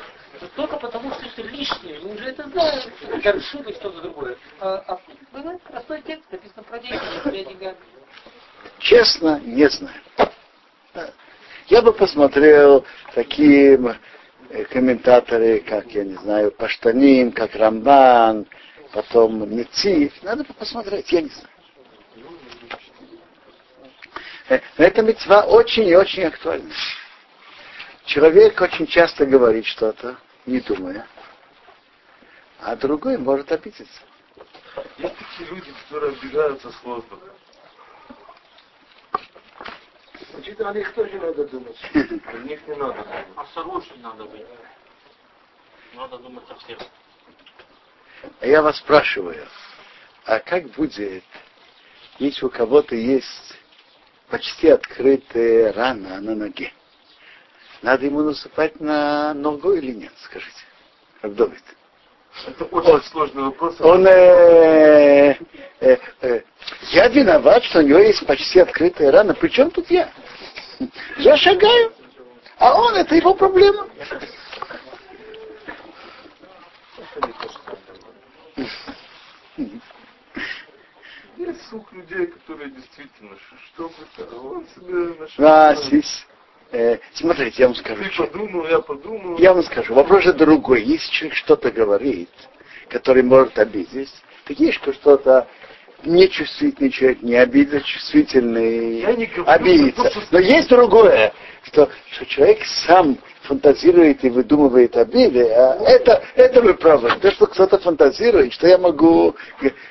[0.56, 2.82] Только потому, что это лишнее, мы уже это знаем,
[3.24, 4.36] как и что-то другое.
[4.60, 5.00] А, а
[5.32, 7.78] бывает простой текст, написано про деньги, не обижать деньгами.
[8.80, 9.96] Честно, не знаю.
[11.68, 13.80] Я бы посмотрел такие
[14.50, 18.46] э, комментаторы, как, я не знаю, Паштаним, как Рамбан,
[18.92, 20.12] потом Нецив.
[20.24, 21.48] Надо бы посмотреть, я не знаю.
[24.50, 26.72] Э, но эта мецва очень и очень актуальна.
[28.06, 31.08] Человек очень часто говорит что-то, не думая,
[32.60, 34.02] а другой может обидеться.
[34.98, 37.28] Есть такие люди, которые обижаются с воздуха.
[40.34, 41.78] Значит, о них тоже надо думать.
[41.94, 43.26] О них не надо думать.
[43.36, 44.46] Осторожным надо быть.
[45.96, 46.80] Надо думать о всех.
[48.40, 49.46] А я вас спрашиваю,
[50.26, 51.24] а как будет,
[52.18, 53.60] если у кого-то есть
[54.30, 56.74] почти открытая рана на ноге?
[57.84, 60.64] Надо ему насыпать на ногу или нет, скажите?
[61.22, 61.64] Как думаете?
[62.48, 63.80] Это очень сложный вопрос.
[63.82, 65.38] Он, э,
[65.80, 66.42] э, э,
[66.94, 69.34] я виноват, что у него есть почти открытая рана.
[69.34, 70.12] Причем тут я?
[71.18, 71.92] Я шагаю,
[72.60, 73.88] а он, это его проблема.
[81.38, 83.36] Есть слух людей, которые действительно,
[83.74, 85.44] что бы то, он себе нашел.
[85.44, 86.28] Васис,
[86.72, 88.04] э, смотрите, я вам скажу.
[88.04, 88.28] Ты честно.
[88.28, 89.38] подумал, я подумал.
[89.40, 90.84] Я вам скажу, вопрос же другой.
[90.84, 92.30] Если человек что-то говорит,
[92.90, 94.14] который может обидеть,
[94.46, 95.48] так есть что что-то
[96.06, 100.10] нечувствительный человек не обидит, чувствительный Я не говорю, обидится.
[100.12, 106.62] что- Но есть другое, что, что человек сам фантазирует и выдумывает обиды, а это, это
[106.62, 107.12] вы правы.
[107.22, 109.36] То, что кто-то фантазирует, что я могу,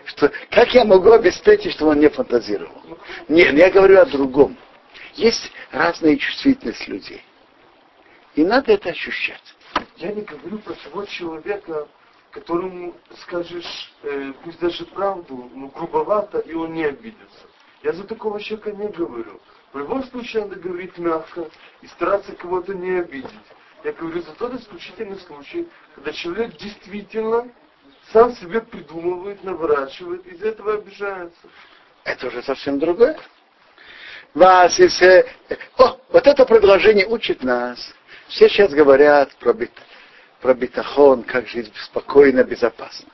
[0.06, 2.82] что, как я могу обеспечить, чтобы он не фантазировал?
[3.28, 4.56] Нет, я говорю о другом.
[5.14, 7.22] Есть разная чувствительность людей.
[8.34, 9.42] И надо это ощущать.
[9.98, 11.86] Я не говорю про того человека,
[12.32, 17.46] которому скажешь, э, пусть даже правду, но грубовато, и он не обидится.
[17.82, 19.40] Я за такого человека не говорю.
[19.72, 21.48] В любом случае надо говорить мягко
[21.80, 23.30] и стараться кого-то не обидеть.
[23.84, 27.48] Я говорю за тот исключительный случай, когда человек действительно
[28.12, 31.48] сам себе придумывает, наворачивает, из этого обижается.
[32.04, 33.18] Это уже совсем другое.
[34.34, 35.26] Вас, если...
[35.78, 37.94] О, вот это предложение учит нас.
[38.28, 39.72] Все сейчас говорят про, бит...
[40.42, 43.08] про битахон, как жить спокойно, безопасно.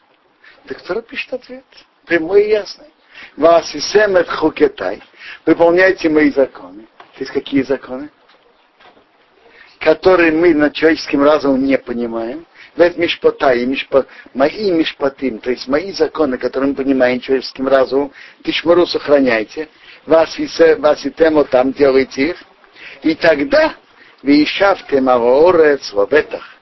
[0.66, 1.64] Так кто пишет ответ?
[2.06, 2.88] Прямой и ясный.
[3.36, 5.02] Вас и семет хукетай.
[5.44, 6.82] Выполняйте мои законы.
[7.14, 8.10] То есть какие законы?
[9.78, 12.46] Которые мы на человеческим разумом не понимаем.
[12.76, 18.12] Вет мишпота и мишпо, мои мишпотим, то есть мои законы, которые мы понимаем человеческим разумом,
[18.44, 19.68] тишмару сохраняйте,
[20.06, 22.36] вас и тему там делайте их,
[23.02, 23.74] и тогда
[24.22, 26.57] вы ищавте маворец в обетах,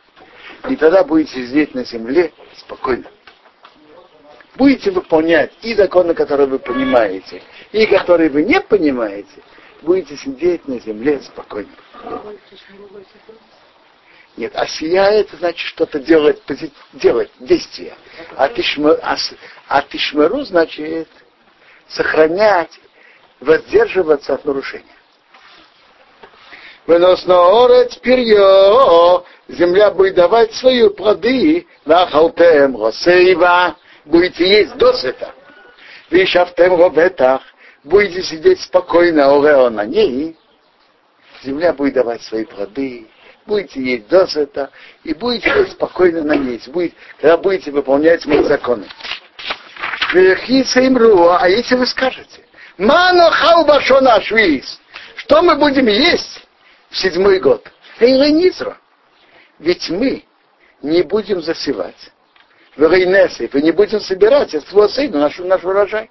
[0.68, 3.06] и тогда будете сидеть на земле спокойно
[4.56, 9.42] будете выполнять и законы, которые вы понимаете, и которые вы не понимаете,
[9.82, 11.70] будете сидеть на земле спокойно.
[14.36, 16.42] Нет, а сия это значит что-то делать,
[16.92, 17.94] делать, действие.
[18.36, 19.16] А тишмару, а,
[19.68, 21.08] а значит
[21.88, 22.78] сохранять,
[23.40, 24.84] воздерживаться от нарушения.
[26.86, 35.34] Выносно орец перье, земля будет давать свои плоды, нахалтем, росеева, будете есть досыта.
[36.10, 37.42] Вишафтем робетах,
[37.84, 40.36] будете сидеть спокойно, орео на ней,
[41.42, 43.06] земля будет давать свои плоды,
[43.46, 44.70] будете есть досыта,
[45.04, 48.86] и будете есть спокойно на ней, будет, когда будете выполнять мои законы.
[50.12, 52.46] А если вы скажете,
[52.78, 54.78] Мано хаубашона ашвиис,
[55.16, 56.46] что мы будем есть
[56.90, 57.66] в седьмой год?
[59.58, 60.24] Ведь мы
[60.82, 62.12] не будем засевать
[62.76, 66.10] в Рейнесе, и не будем собирать из твоего сына наш, наш урожай.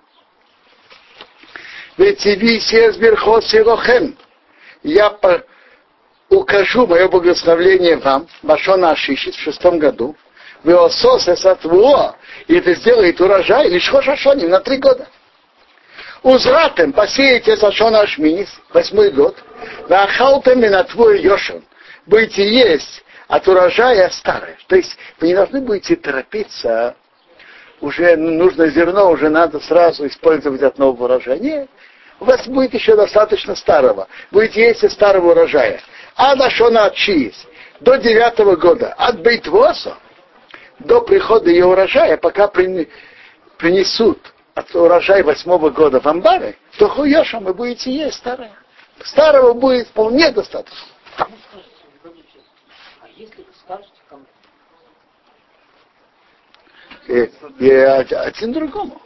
[1.98, 4.18] Ведь берхот сирохем.
[4.84, 5.18] Я
[6.30, 10.16] укажу мое благословление вам, Машона Ашишит в шестом году,
[10.64, 12.16] вы ососе сотворо,
[12.48, 15.08] и это сделает урожай лишь хошашоним на три года.
[16.24, 19.38] Узратем посеете Сашона Ашминис, восьмой год,
[19.88, 21.64] вахалтем на твой Йошин,
[22.08, 24.58] будете есть от урожая старое.
[24.68, 26.96] То есть вы не должны будете торопиться,
[27.82, 31.40] уже нужно зерно, уже надо сразу использовать от нового урожая.
[31.40, 31.70] Нет,
[32.20, 34.08] у вас будет еще достаточно старого.
[34.32, 35.82] Будете есть из старого урожая.
[36.16, 37.36] А на что на чиз?
[37.82, 38.94] До девятого года.
[38.94, 39.98] От бейтвоса
[40.80, 44.20] до прихода ее урожая, пока принесут
[44.54, 48.54] от урожая восьмого года в амбары, то хуеша вы будете есть старое.
[49.04, 50.88] Старого будет вполне достаточно
[53.16, 54.26] если вы скажете кому?
[57.08, 59.02] И, и один другому.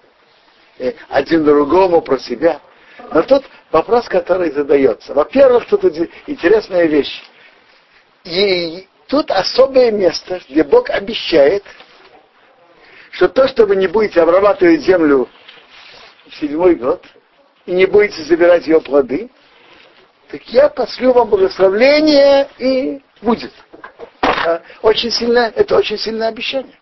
[0.78, 2.62] И один другому про себя.
[3.12, 5.14] Но тут вопрос, который задается.
[5.14, 5.84] Во-первых, тут
[6.28, 7.24] интересная вещь.
[8.24, 11.64] И тут особое место, где Бог обещает,
[13.12, 15.28] что то, что вы не будете обрабатывать землю
[16.28, 17.04] в седьмой год,
[17.66, 19.30] и не будете забирать ее плоды,
[20.30, 23.52] так я пошлю вам благословление и будет.
[24.22, 26.76] А, очень сильное, это очень сильное обещание.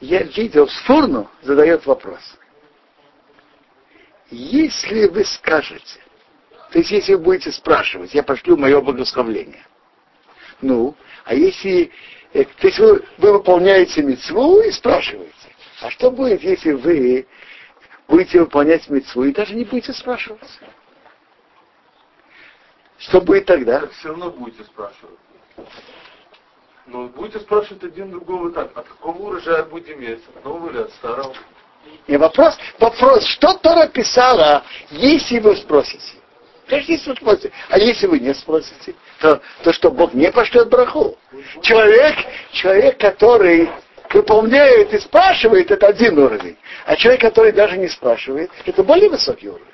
[0.00, 2.20] Я видел, Сфурну задает вопрос.
[4.30, 6.00] Если вы скажете,
[6.70, 9.64] то есть если вы будете спрашивать, я пошлю мое благословление.
[10.60, 11.90] Ну, а если,
[12.32, 15.32] э, то есть вы, вы выполняете мецву и спрашиваете,
[15.80, 17.26] а что будет, если вы
[18.08, 20.40] будете выполнять мецву и даже не будете спрашивать?
[22.98, 23.86] Что будет тогда?
[23.88, 25.18] Все равно будете спрашивать.
[26.86, 30.90] Но будете спрашивать один другого так, от какого урожая будем есть, от нового или от
[30.92, 31.34] старого?
[32.06, 36.16] И вопрос, вопрос, что Тора писала, если вы спросите?
[36.68, 37.52] Конечно, если вы спросите.
[37.68, 41.16] А если вы не спросите, то, то что Бог не пошлет браху.
[41.62, 42.16] Человек,
[42.52, 43.70] человек, который
[44.12, 46.56] выполняет и спрашивает, это один уровень.
[46.84, 49.64] А человек, который даже не спрашивает, это более высокий уровень.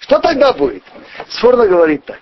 [0.00, 0.84] Что тогда будет?
[1.28, 2.20] Сфорно говорит так.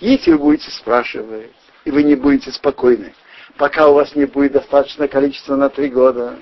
[0.00, 1.50] Если вы будете спрашивать,
[1.84, 3.14] и вы не будете спокойны,
[3.56, 6.36] пока у вас не будет достаточное количество на три года,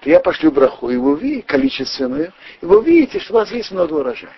[0.00, 3.70] то я пошлю браху, и вы увидите количественную, и вы увидите, что у вас есть
[3.70, 4.36] много урожая.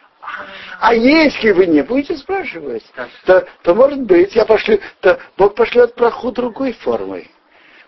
[0.81, 2.85] А если вы не будете спрашивать,
[3.25, 7.31] то, то может быть, я пошлю, то Бог пошлет браху другой формой.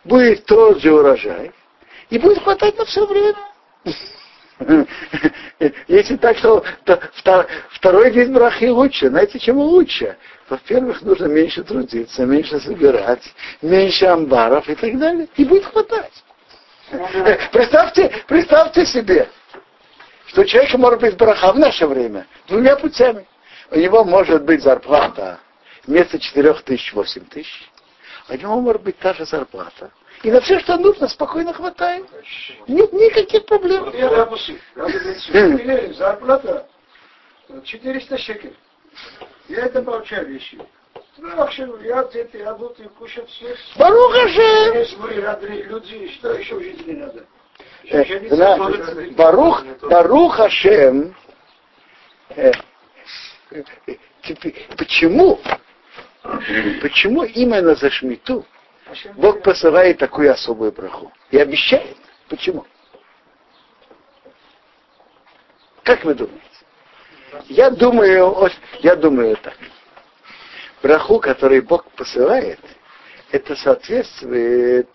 [0.05, 1.53] Будет тот же урожай,
[2.11, 3.37] и будет хватать на все время.
[5.89, 9.09] Если так, то, то второй день брахи лучше.
[9.09, 10.17] Знаете, чему лучше?
[10.49, 13.23] Во-первых, нужно меньше трудиться, меньше собирать,
[13.61, 15.29] меньше амбаров и так далее.
[15.37, 16.13] И будет хватать.
[17.53, 19.29] Представьте, представьте себе,
[20.27, 23.27] что у человека может быть браха в наше время двумя путями.
[23.73, 25.41] У него может быть зарплата
[25.85, 27.69] вместо 4 тысяч 8 тысяч,
[28.29, 29.91] а у него может быть та же зарплата.
[30.23, 32.07] И на все, что нужно, спокойно хватает.
[32.67, 33.93] Нет никаких проблем.
[35.95, 36.67] Зарплата
[37.65, 38.57] 400 шекелей.
[39.49, 40.59] Я это получаю вещи.
[41.19, 43.55] Ну, вообще, я где-то, я буду кушать все.
[43.77, 47.25] Баруха Есть мои родные люди, что еще в жизни надо?
[47.89, 51.15] Э, Барух, Барух Хашем,
[52.31, 52.53] э,
[53.53, 53.63] э,
[54.77, 55.41] почему,
[56.83, 58.45] почему именно за Шмиту
[59.17, 61.97] Бог посылает такую особую браху и обещает?
[62.29, 62.67] Почему?
[65.83, 66.41] Как вы думаете?
[67.47, 69.57] Я думаю, я думаю так.
[70.83, 72.61] Браху, который Бог посылает,
[73.31, 74.89] это соответствует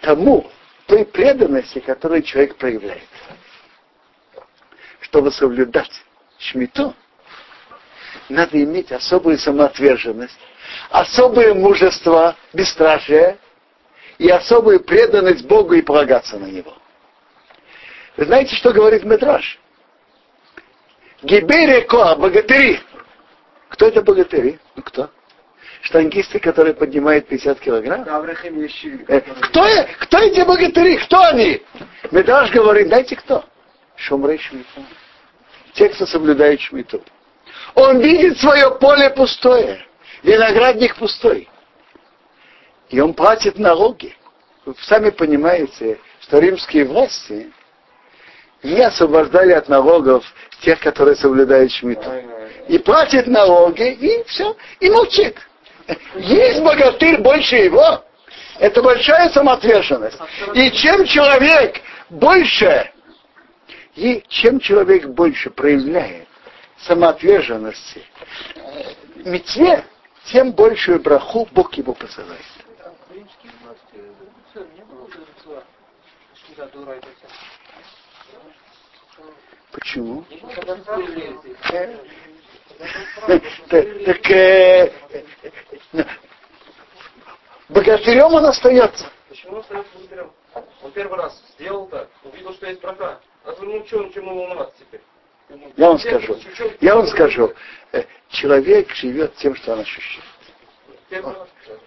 [0.00, 0.50] тому,
[0.86, 3.02] той преданности, которую человек проявляет.
[5.00, 5.90] Чтобы соблюдать
[6.38, 6.94] шмиту,
[8.28, 10.38] надо иметь особую самоотверженность,
[10.90, 13.38] особое мужество, бесстрашие
[14.18, 16.74] и особую преданность Богу и полагаться на Него.
[18.16, 19.58] Вы знаете, что говорит Медраж?
[21.22, 22.80] Гибере Коа, богатыри.
[23.68, 24.58] Кто это богатыри?
[24.76, 25.10] Ну кто?
[25.82, 28.04] штангисты, которые поднимают 50 килограмм?
[29.08, 29.64] Э, кто,
[30.00, 30.96] кто эти богатыри?
[30.98, 31.62] Кто они?
[32.10, 33.44] Медаш говорит, дайте кто?
[33.96, 34.82] Шумрей Шмита.
[35.74, 37.02] Те, кто соблюдает Шмиту.
[37.74, 39.86] Он видит свое поле пустое,
[40.22, 41.48] виноградник пустой.
[42.90, 44.14] И он платит налоги.
[44.64, 47.52] Вы сами понимаете, что римские власти
[48.62, 50.24] не освобождали от налогов
[50.60, 52.10] тех, которые соблюдают Шмиту.
[52.68, 55.36] И платит налоги, и все, и молчит.
[56.16, 58.04] Есть богатырь больше его.
[58.58, 60.18] Это большая самоотверженность.
[60.54, 62.90] И чем человек больше,
[63.94, 66.26] и чем человек больше проявляет
[66.80, 68.02] самоотверженности
[69.24, 69.84] мецве,
[70.30, 72.40] тем большую браху Бог его посылает.
[79.72, 80.24] Почему?
[83.68, 84.92] Так э,
[87.68, 89.06] богатырем он остается.
[89.28, 90.32] Почему он остается богатырем?
[90.82, 93.20] Он первый раз сделал так, увидел, что есть брака.
[93.44, 95.00] А ну чем, чем ему волноваться теперь?
[95.76, 96.36] Я вам скажу,
[96.80, 97.52] я вам скажу,
[97.92, 100.24] э, человек живет тем, что он ощущает.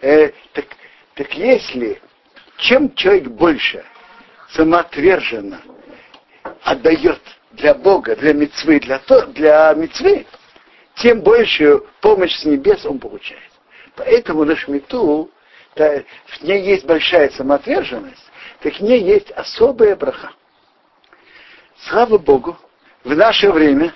[0.02, 0.66] Э, так,
[1.16, 2.02] так если,
[2.58, 3.86] чем человек больше
[4.50, 5.62] самоотверженно
[6.64, 10.26] отдает для Бога, для мецвы, для, то, для мецвы,
[10.96, 13.52] тем большую помощь с небес он получает.
[13.96, 15.30] Поэтому на шмиту
[15.76, 18.26] в ней есть большая самоотверженность,
[18.62, 20.32] так в ней есть особая браха.
[21.88, 22.58] Слава Богу,
[23.04, 23.94] в наше время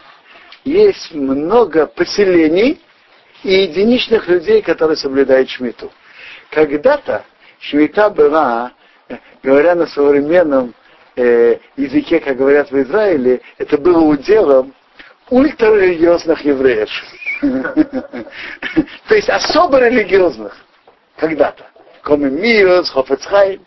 [0.63, 2.81] есть много поселений
[3.43, 5.91] и единичных людей, которые соблюдают шмиту.
[6.49, 7.23] Когда-то
[7.59, 8.71] шмита была,
[9.43, 10.73] говоря на современном
[11.15, 14.73] э, языке, как говорят в Израиле, это было уделом
[15.29, 16.89] ультрарелигиозных евреев.
[19.07, 20.55] То есть особо религиозных
[21.17, 21.65] когда-то.
[22.01, 23.65] Комемиос, Хофецхайм.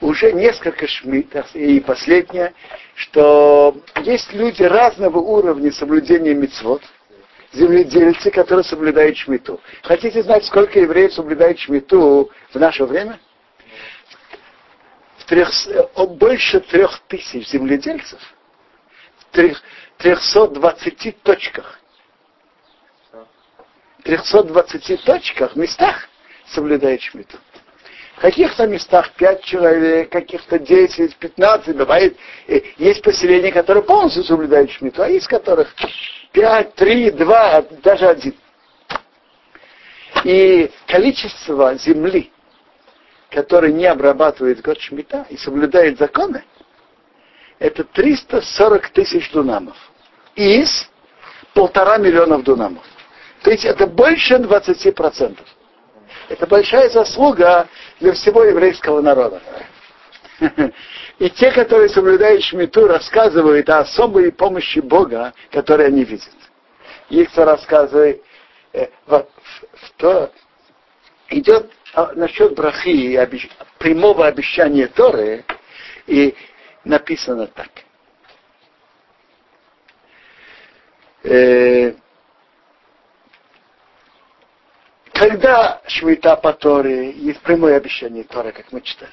[0.00, 2.52] Уже несколько шмитов, и последнее,
[2.94, 6.82] что есть люди разного уровня соблюдения мецвод,
[7.52, 9.60] земледельцы, которые соблюдают шмиту.
[9.82, 13.18] Хотите знать, сколько евреев соблюдает шмиту в наше время?
[15.18, 15.50] В трех,
[16.18, 18.20] больше трех тысяч земледельцев
[19.16, 19.62] в трех,
[19.98, 21.80] 320 точках.
[24.02, 26.08] 320 точках, местах
[26.46, 27.38] соблюдает шмиту.
[28.16, 34.70] В каких-то местах 5 человек, каких-то 10, 15, бывает, э, есть поселения, которые полностью соблюдают
[34.70, 35.74] шмиту, а есть которых
[36.32, 38.34] 5, 3, 2, даже один.
[40.22, 42.32] И количество земли,
[43.30, 46.44] которое не обрабатывает год шмита и соблюдает законы,
[47.58, 49.76] это 340 тысяч дунамов.
[50.36, 50.88] Из
[51.52, 52.84] полтора миллионов дунамов.
[53.42, 55.38] То есть это больше 20%.
[56.28, 57.68] Это большая заслуга
[58.00, 59.40] для всего еврейского народа.
[61.18, 66.28] И те, которые соблюдают Шмиту, рассказывают о особой помощи Бога, которую они видят.
[67.08, 68.22] Их кто рассказывает,
[68.72, 69.26] э, в,
[69.98, 70.30] в,
[71.28, 73.48] идет а, насчет брахи и обещ,
[73.78, 75.44] прямого обещания Торы,
[76.06, 76.34] и
[76.84, 77.70] написано так.
[81.22, 81.94] Э,
[85.14, 89.12] когда шмита по Торе, есть прямое обещание Торы, как мы читали.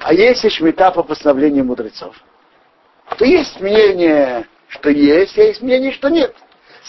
[0.00, 2.16] А есть и шмита по постановлению мудрецов.
[3.16, 6.34] то есть мнение, что есть, а есть мнение, что нет.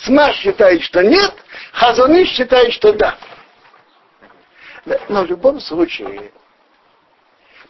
[0.03, 1.33] Смаш считает, что нет,
[1.71, 3.15] Хазаны считает, что да.
[5.07, 6.31] Но в любом случае,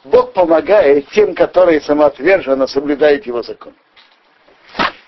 [0.05, 3.73] Бог помогает тем, которые самоотверженно соблюдают его закон.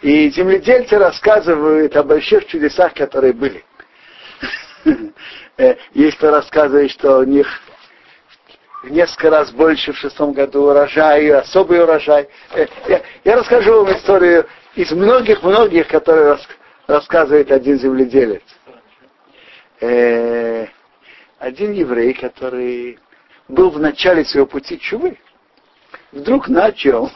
[0.01, 3.63] И земледельцы рассказывают о больших чудесах, которые были.
[5.57, 7.47] Э, есть кто рассказывает, что у них
[8.83, 12.27] в несколько раз больше в шестом году урожай, особый урожай.
[12.51, 16.47] Э, я, я расскажу вам историю из многих-многих, которые рас,
[16.87, 18.43] рассказывает один земледелец.
[19.79, 20.67] Э,
[21.39, 22.99] один еврей, который
[23.47, 25.17] был в начале своего пути чувы,
[26.11, 27.09] вдруг начал,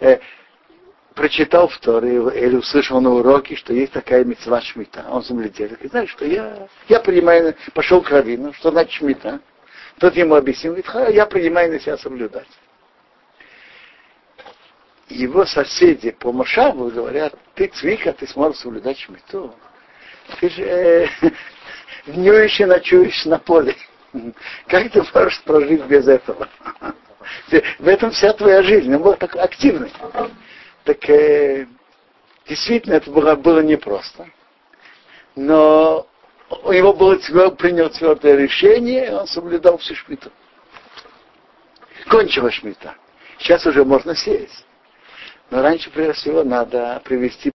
[0.00, 0.18] э,
[1.14, 5.04] прочитал в Торе или услышал на уроке, что есть такая мецва шмита.
[5.08, 5.78] Он земледелец.
[5.80, 9.40] И знаешь, что я, я принимаю, пошел к Равину, что значит шмита.
[9.98, 12.48] Тот ему объяснил, говорит, я принимаю на себя соблюдать.
[15.08, 19.54] Его соседи по Машаву говорят, ты цвика, ты сможешь соблюдать шмиту.
[20.40, 21.08] Ты же э,
[22.06, 23.76] днюешь и ночуешь на поле.
[24.66, 26.48] Как ты можешь прожить без этого?
[27.78, 28.94] В этом вся твоя жизнь.
[28.94, 29.92] Он был такой активный.
[30.84, 31.66] Так э,
[32.48, 34.26] действительно это было, было непросто.
[35.36, 36.06] Но
[36.64, 37.16] у него было
[37.50, 40.30] принял твердое решение, и он соблюдал всю шмиту.
[42.08, 42.94] Кончилась шмита.
[43.38, 44.66] Сейчас уже можно сесть.
[45.50, 47.50] Но раньше, прежде всего, надо привести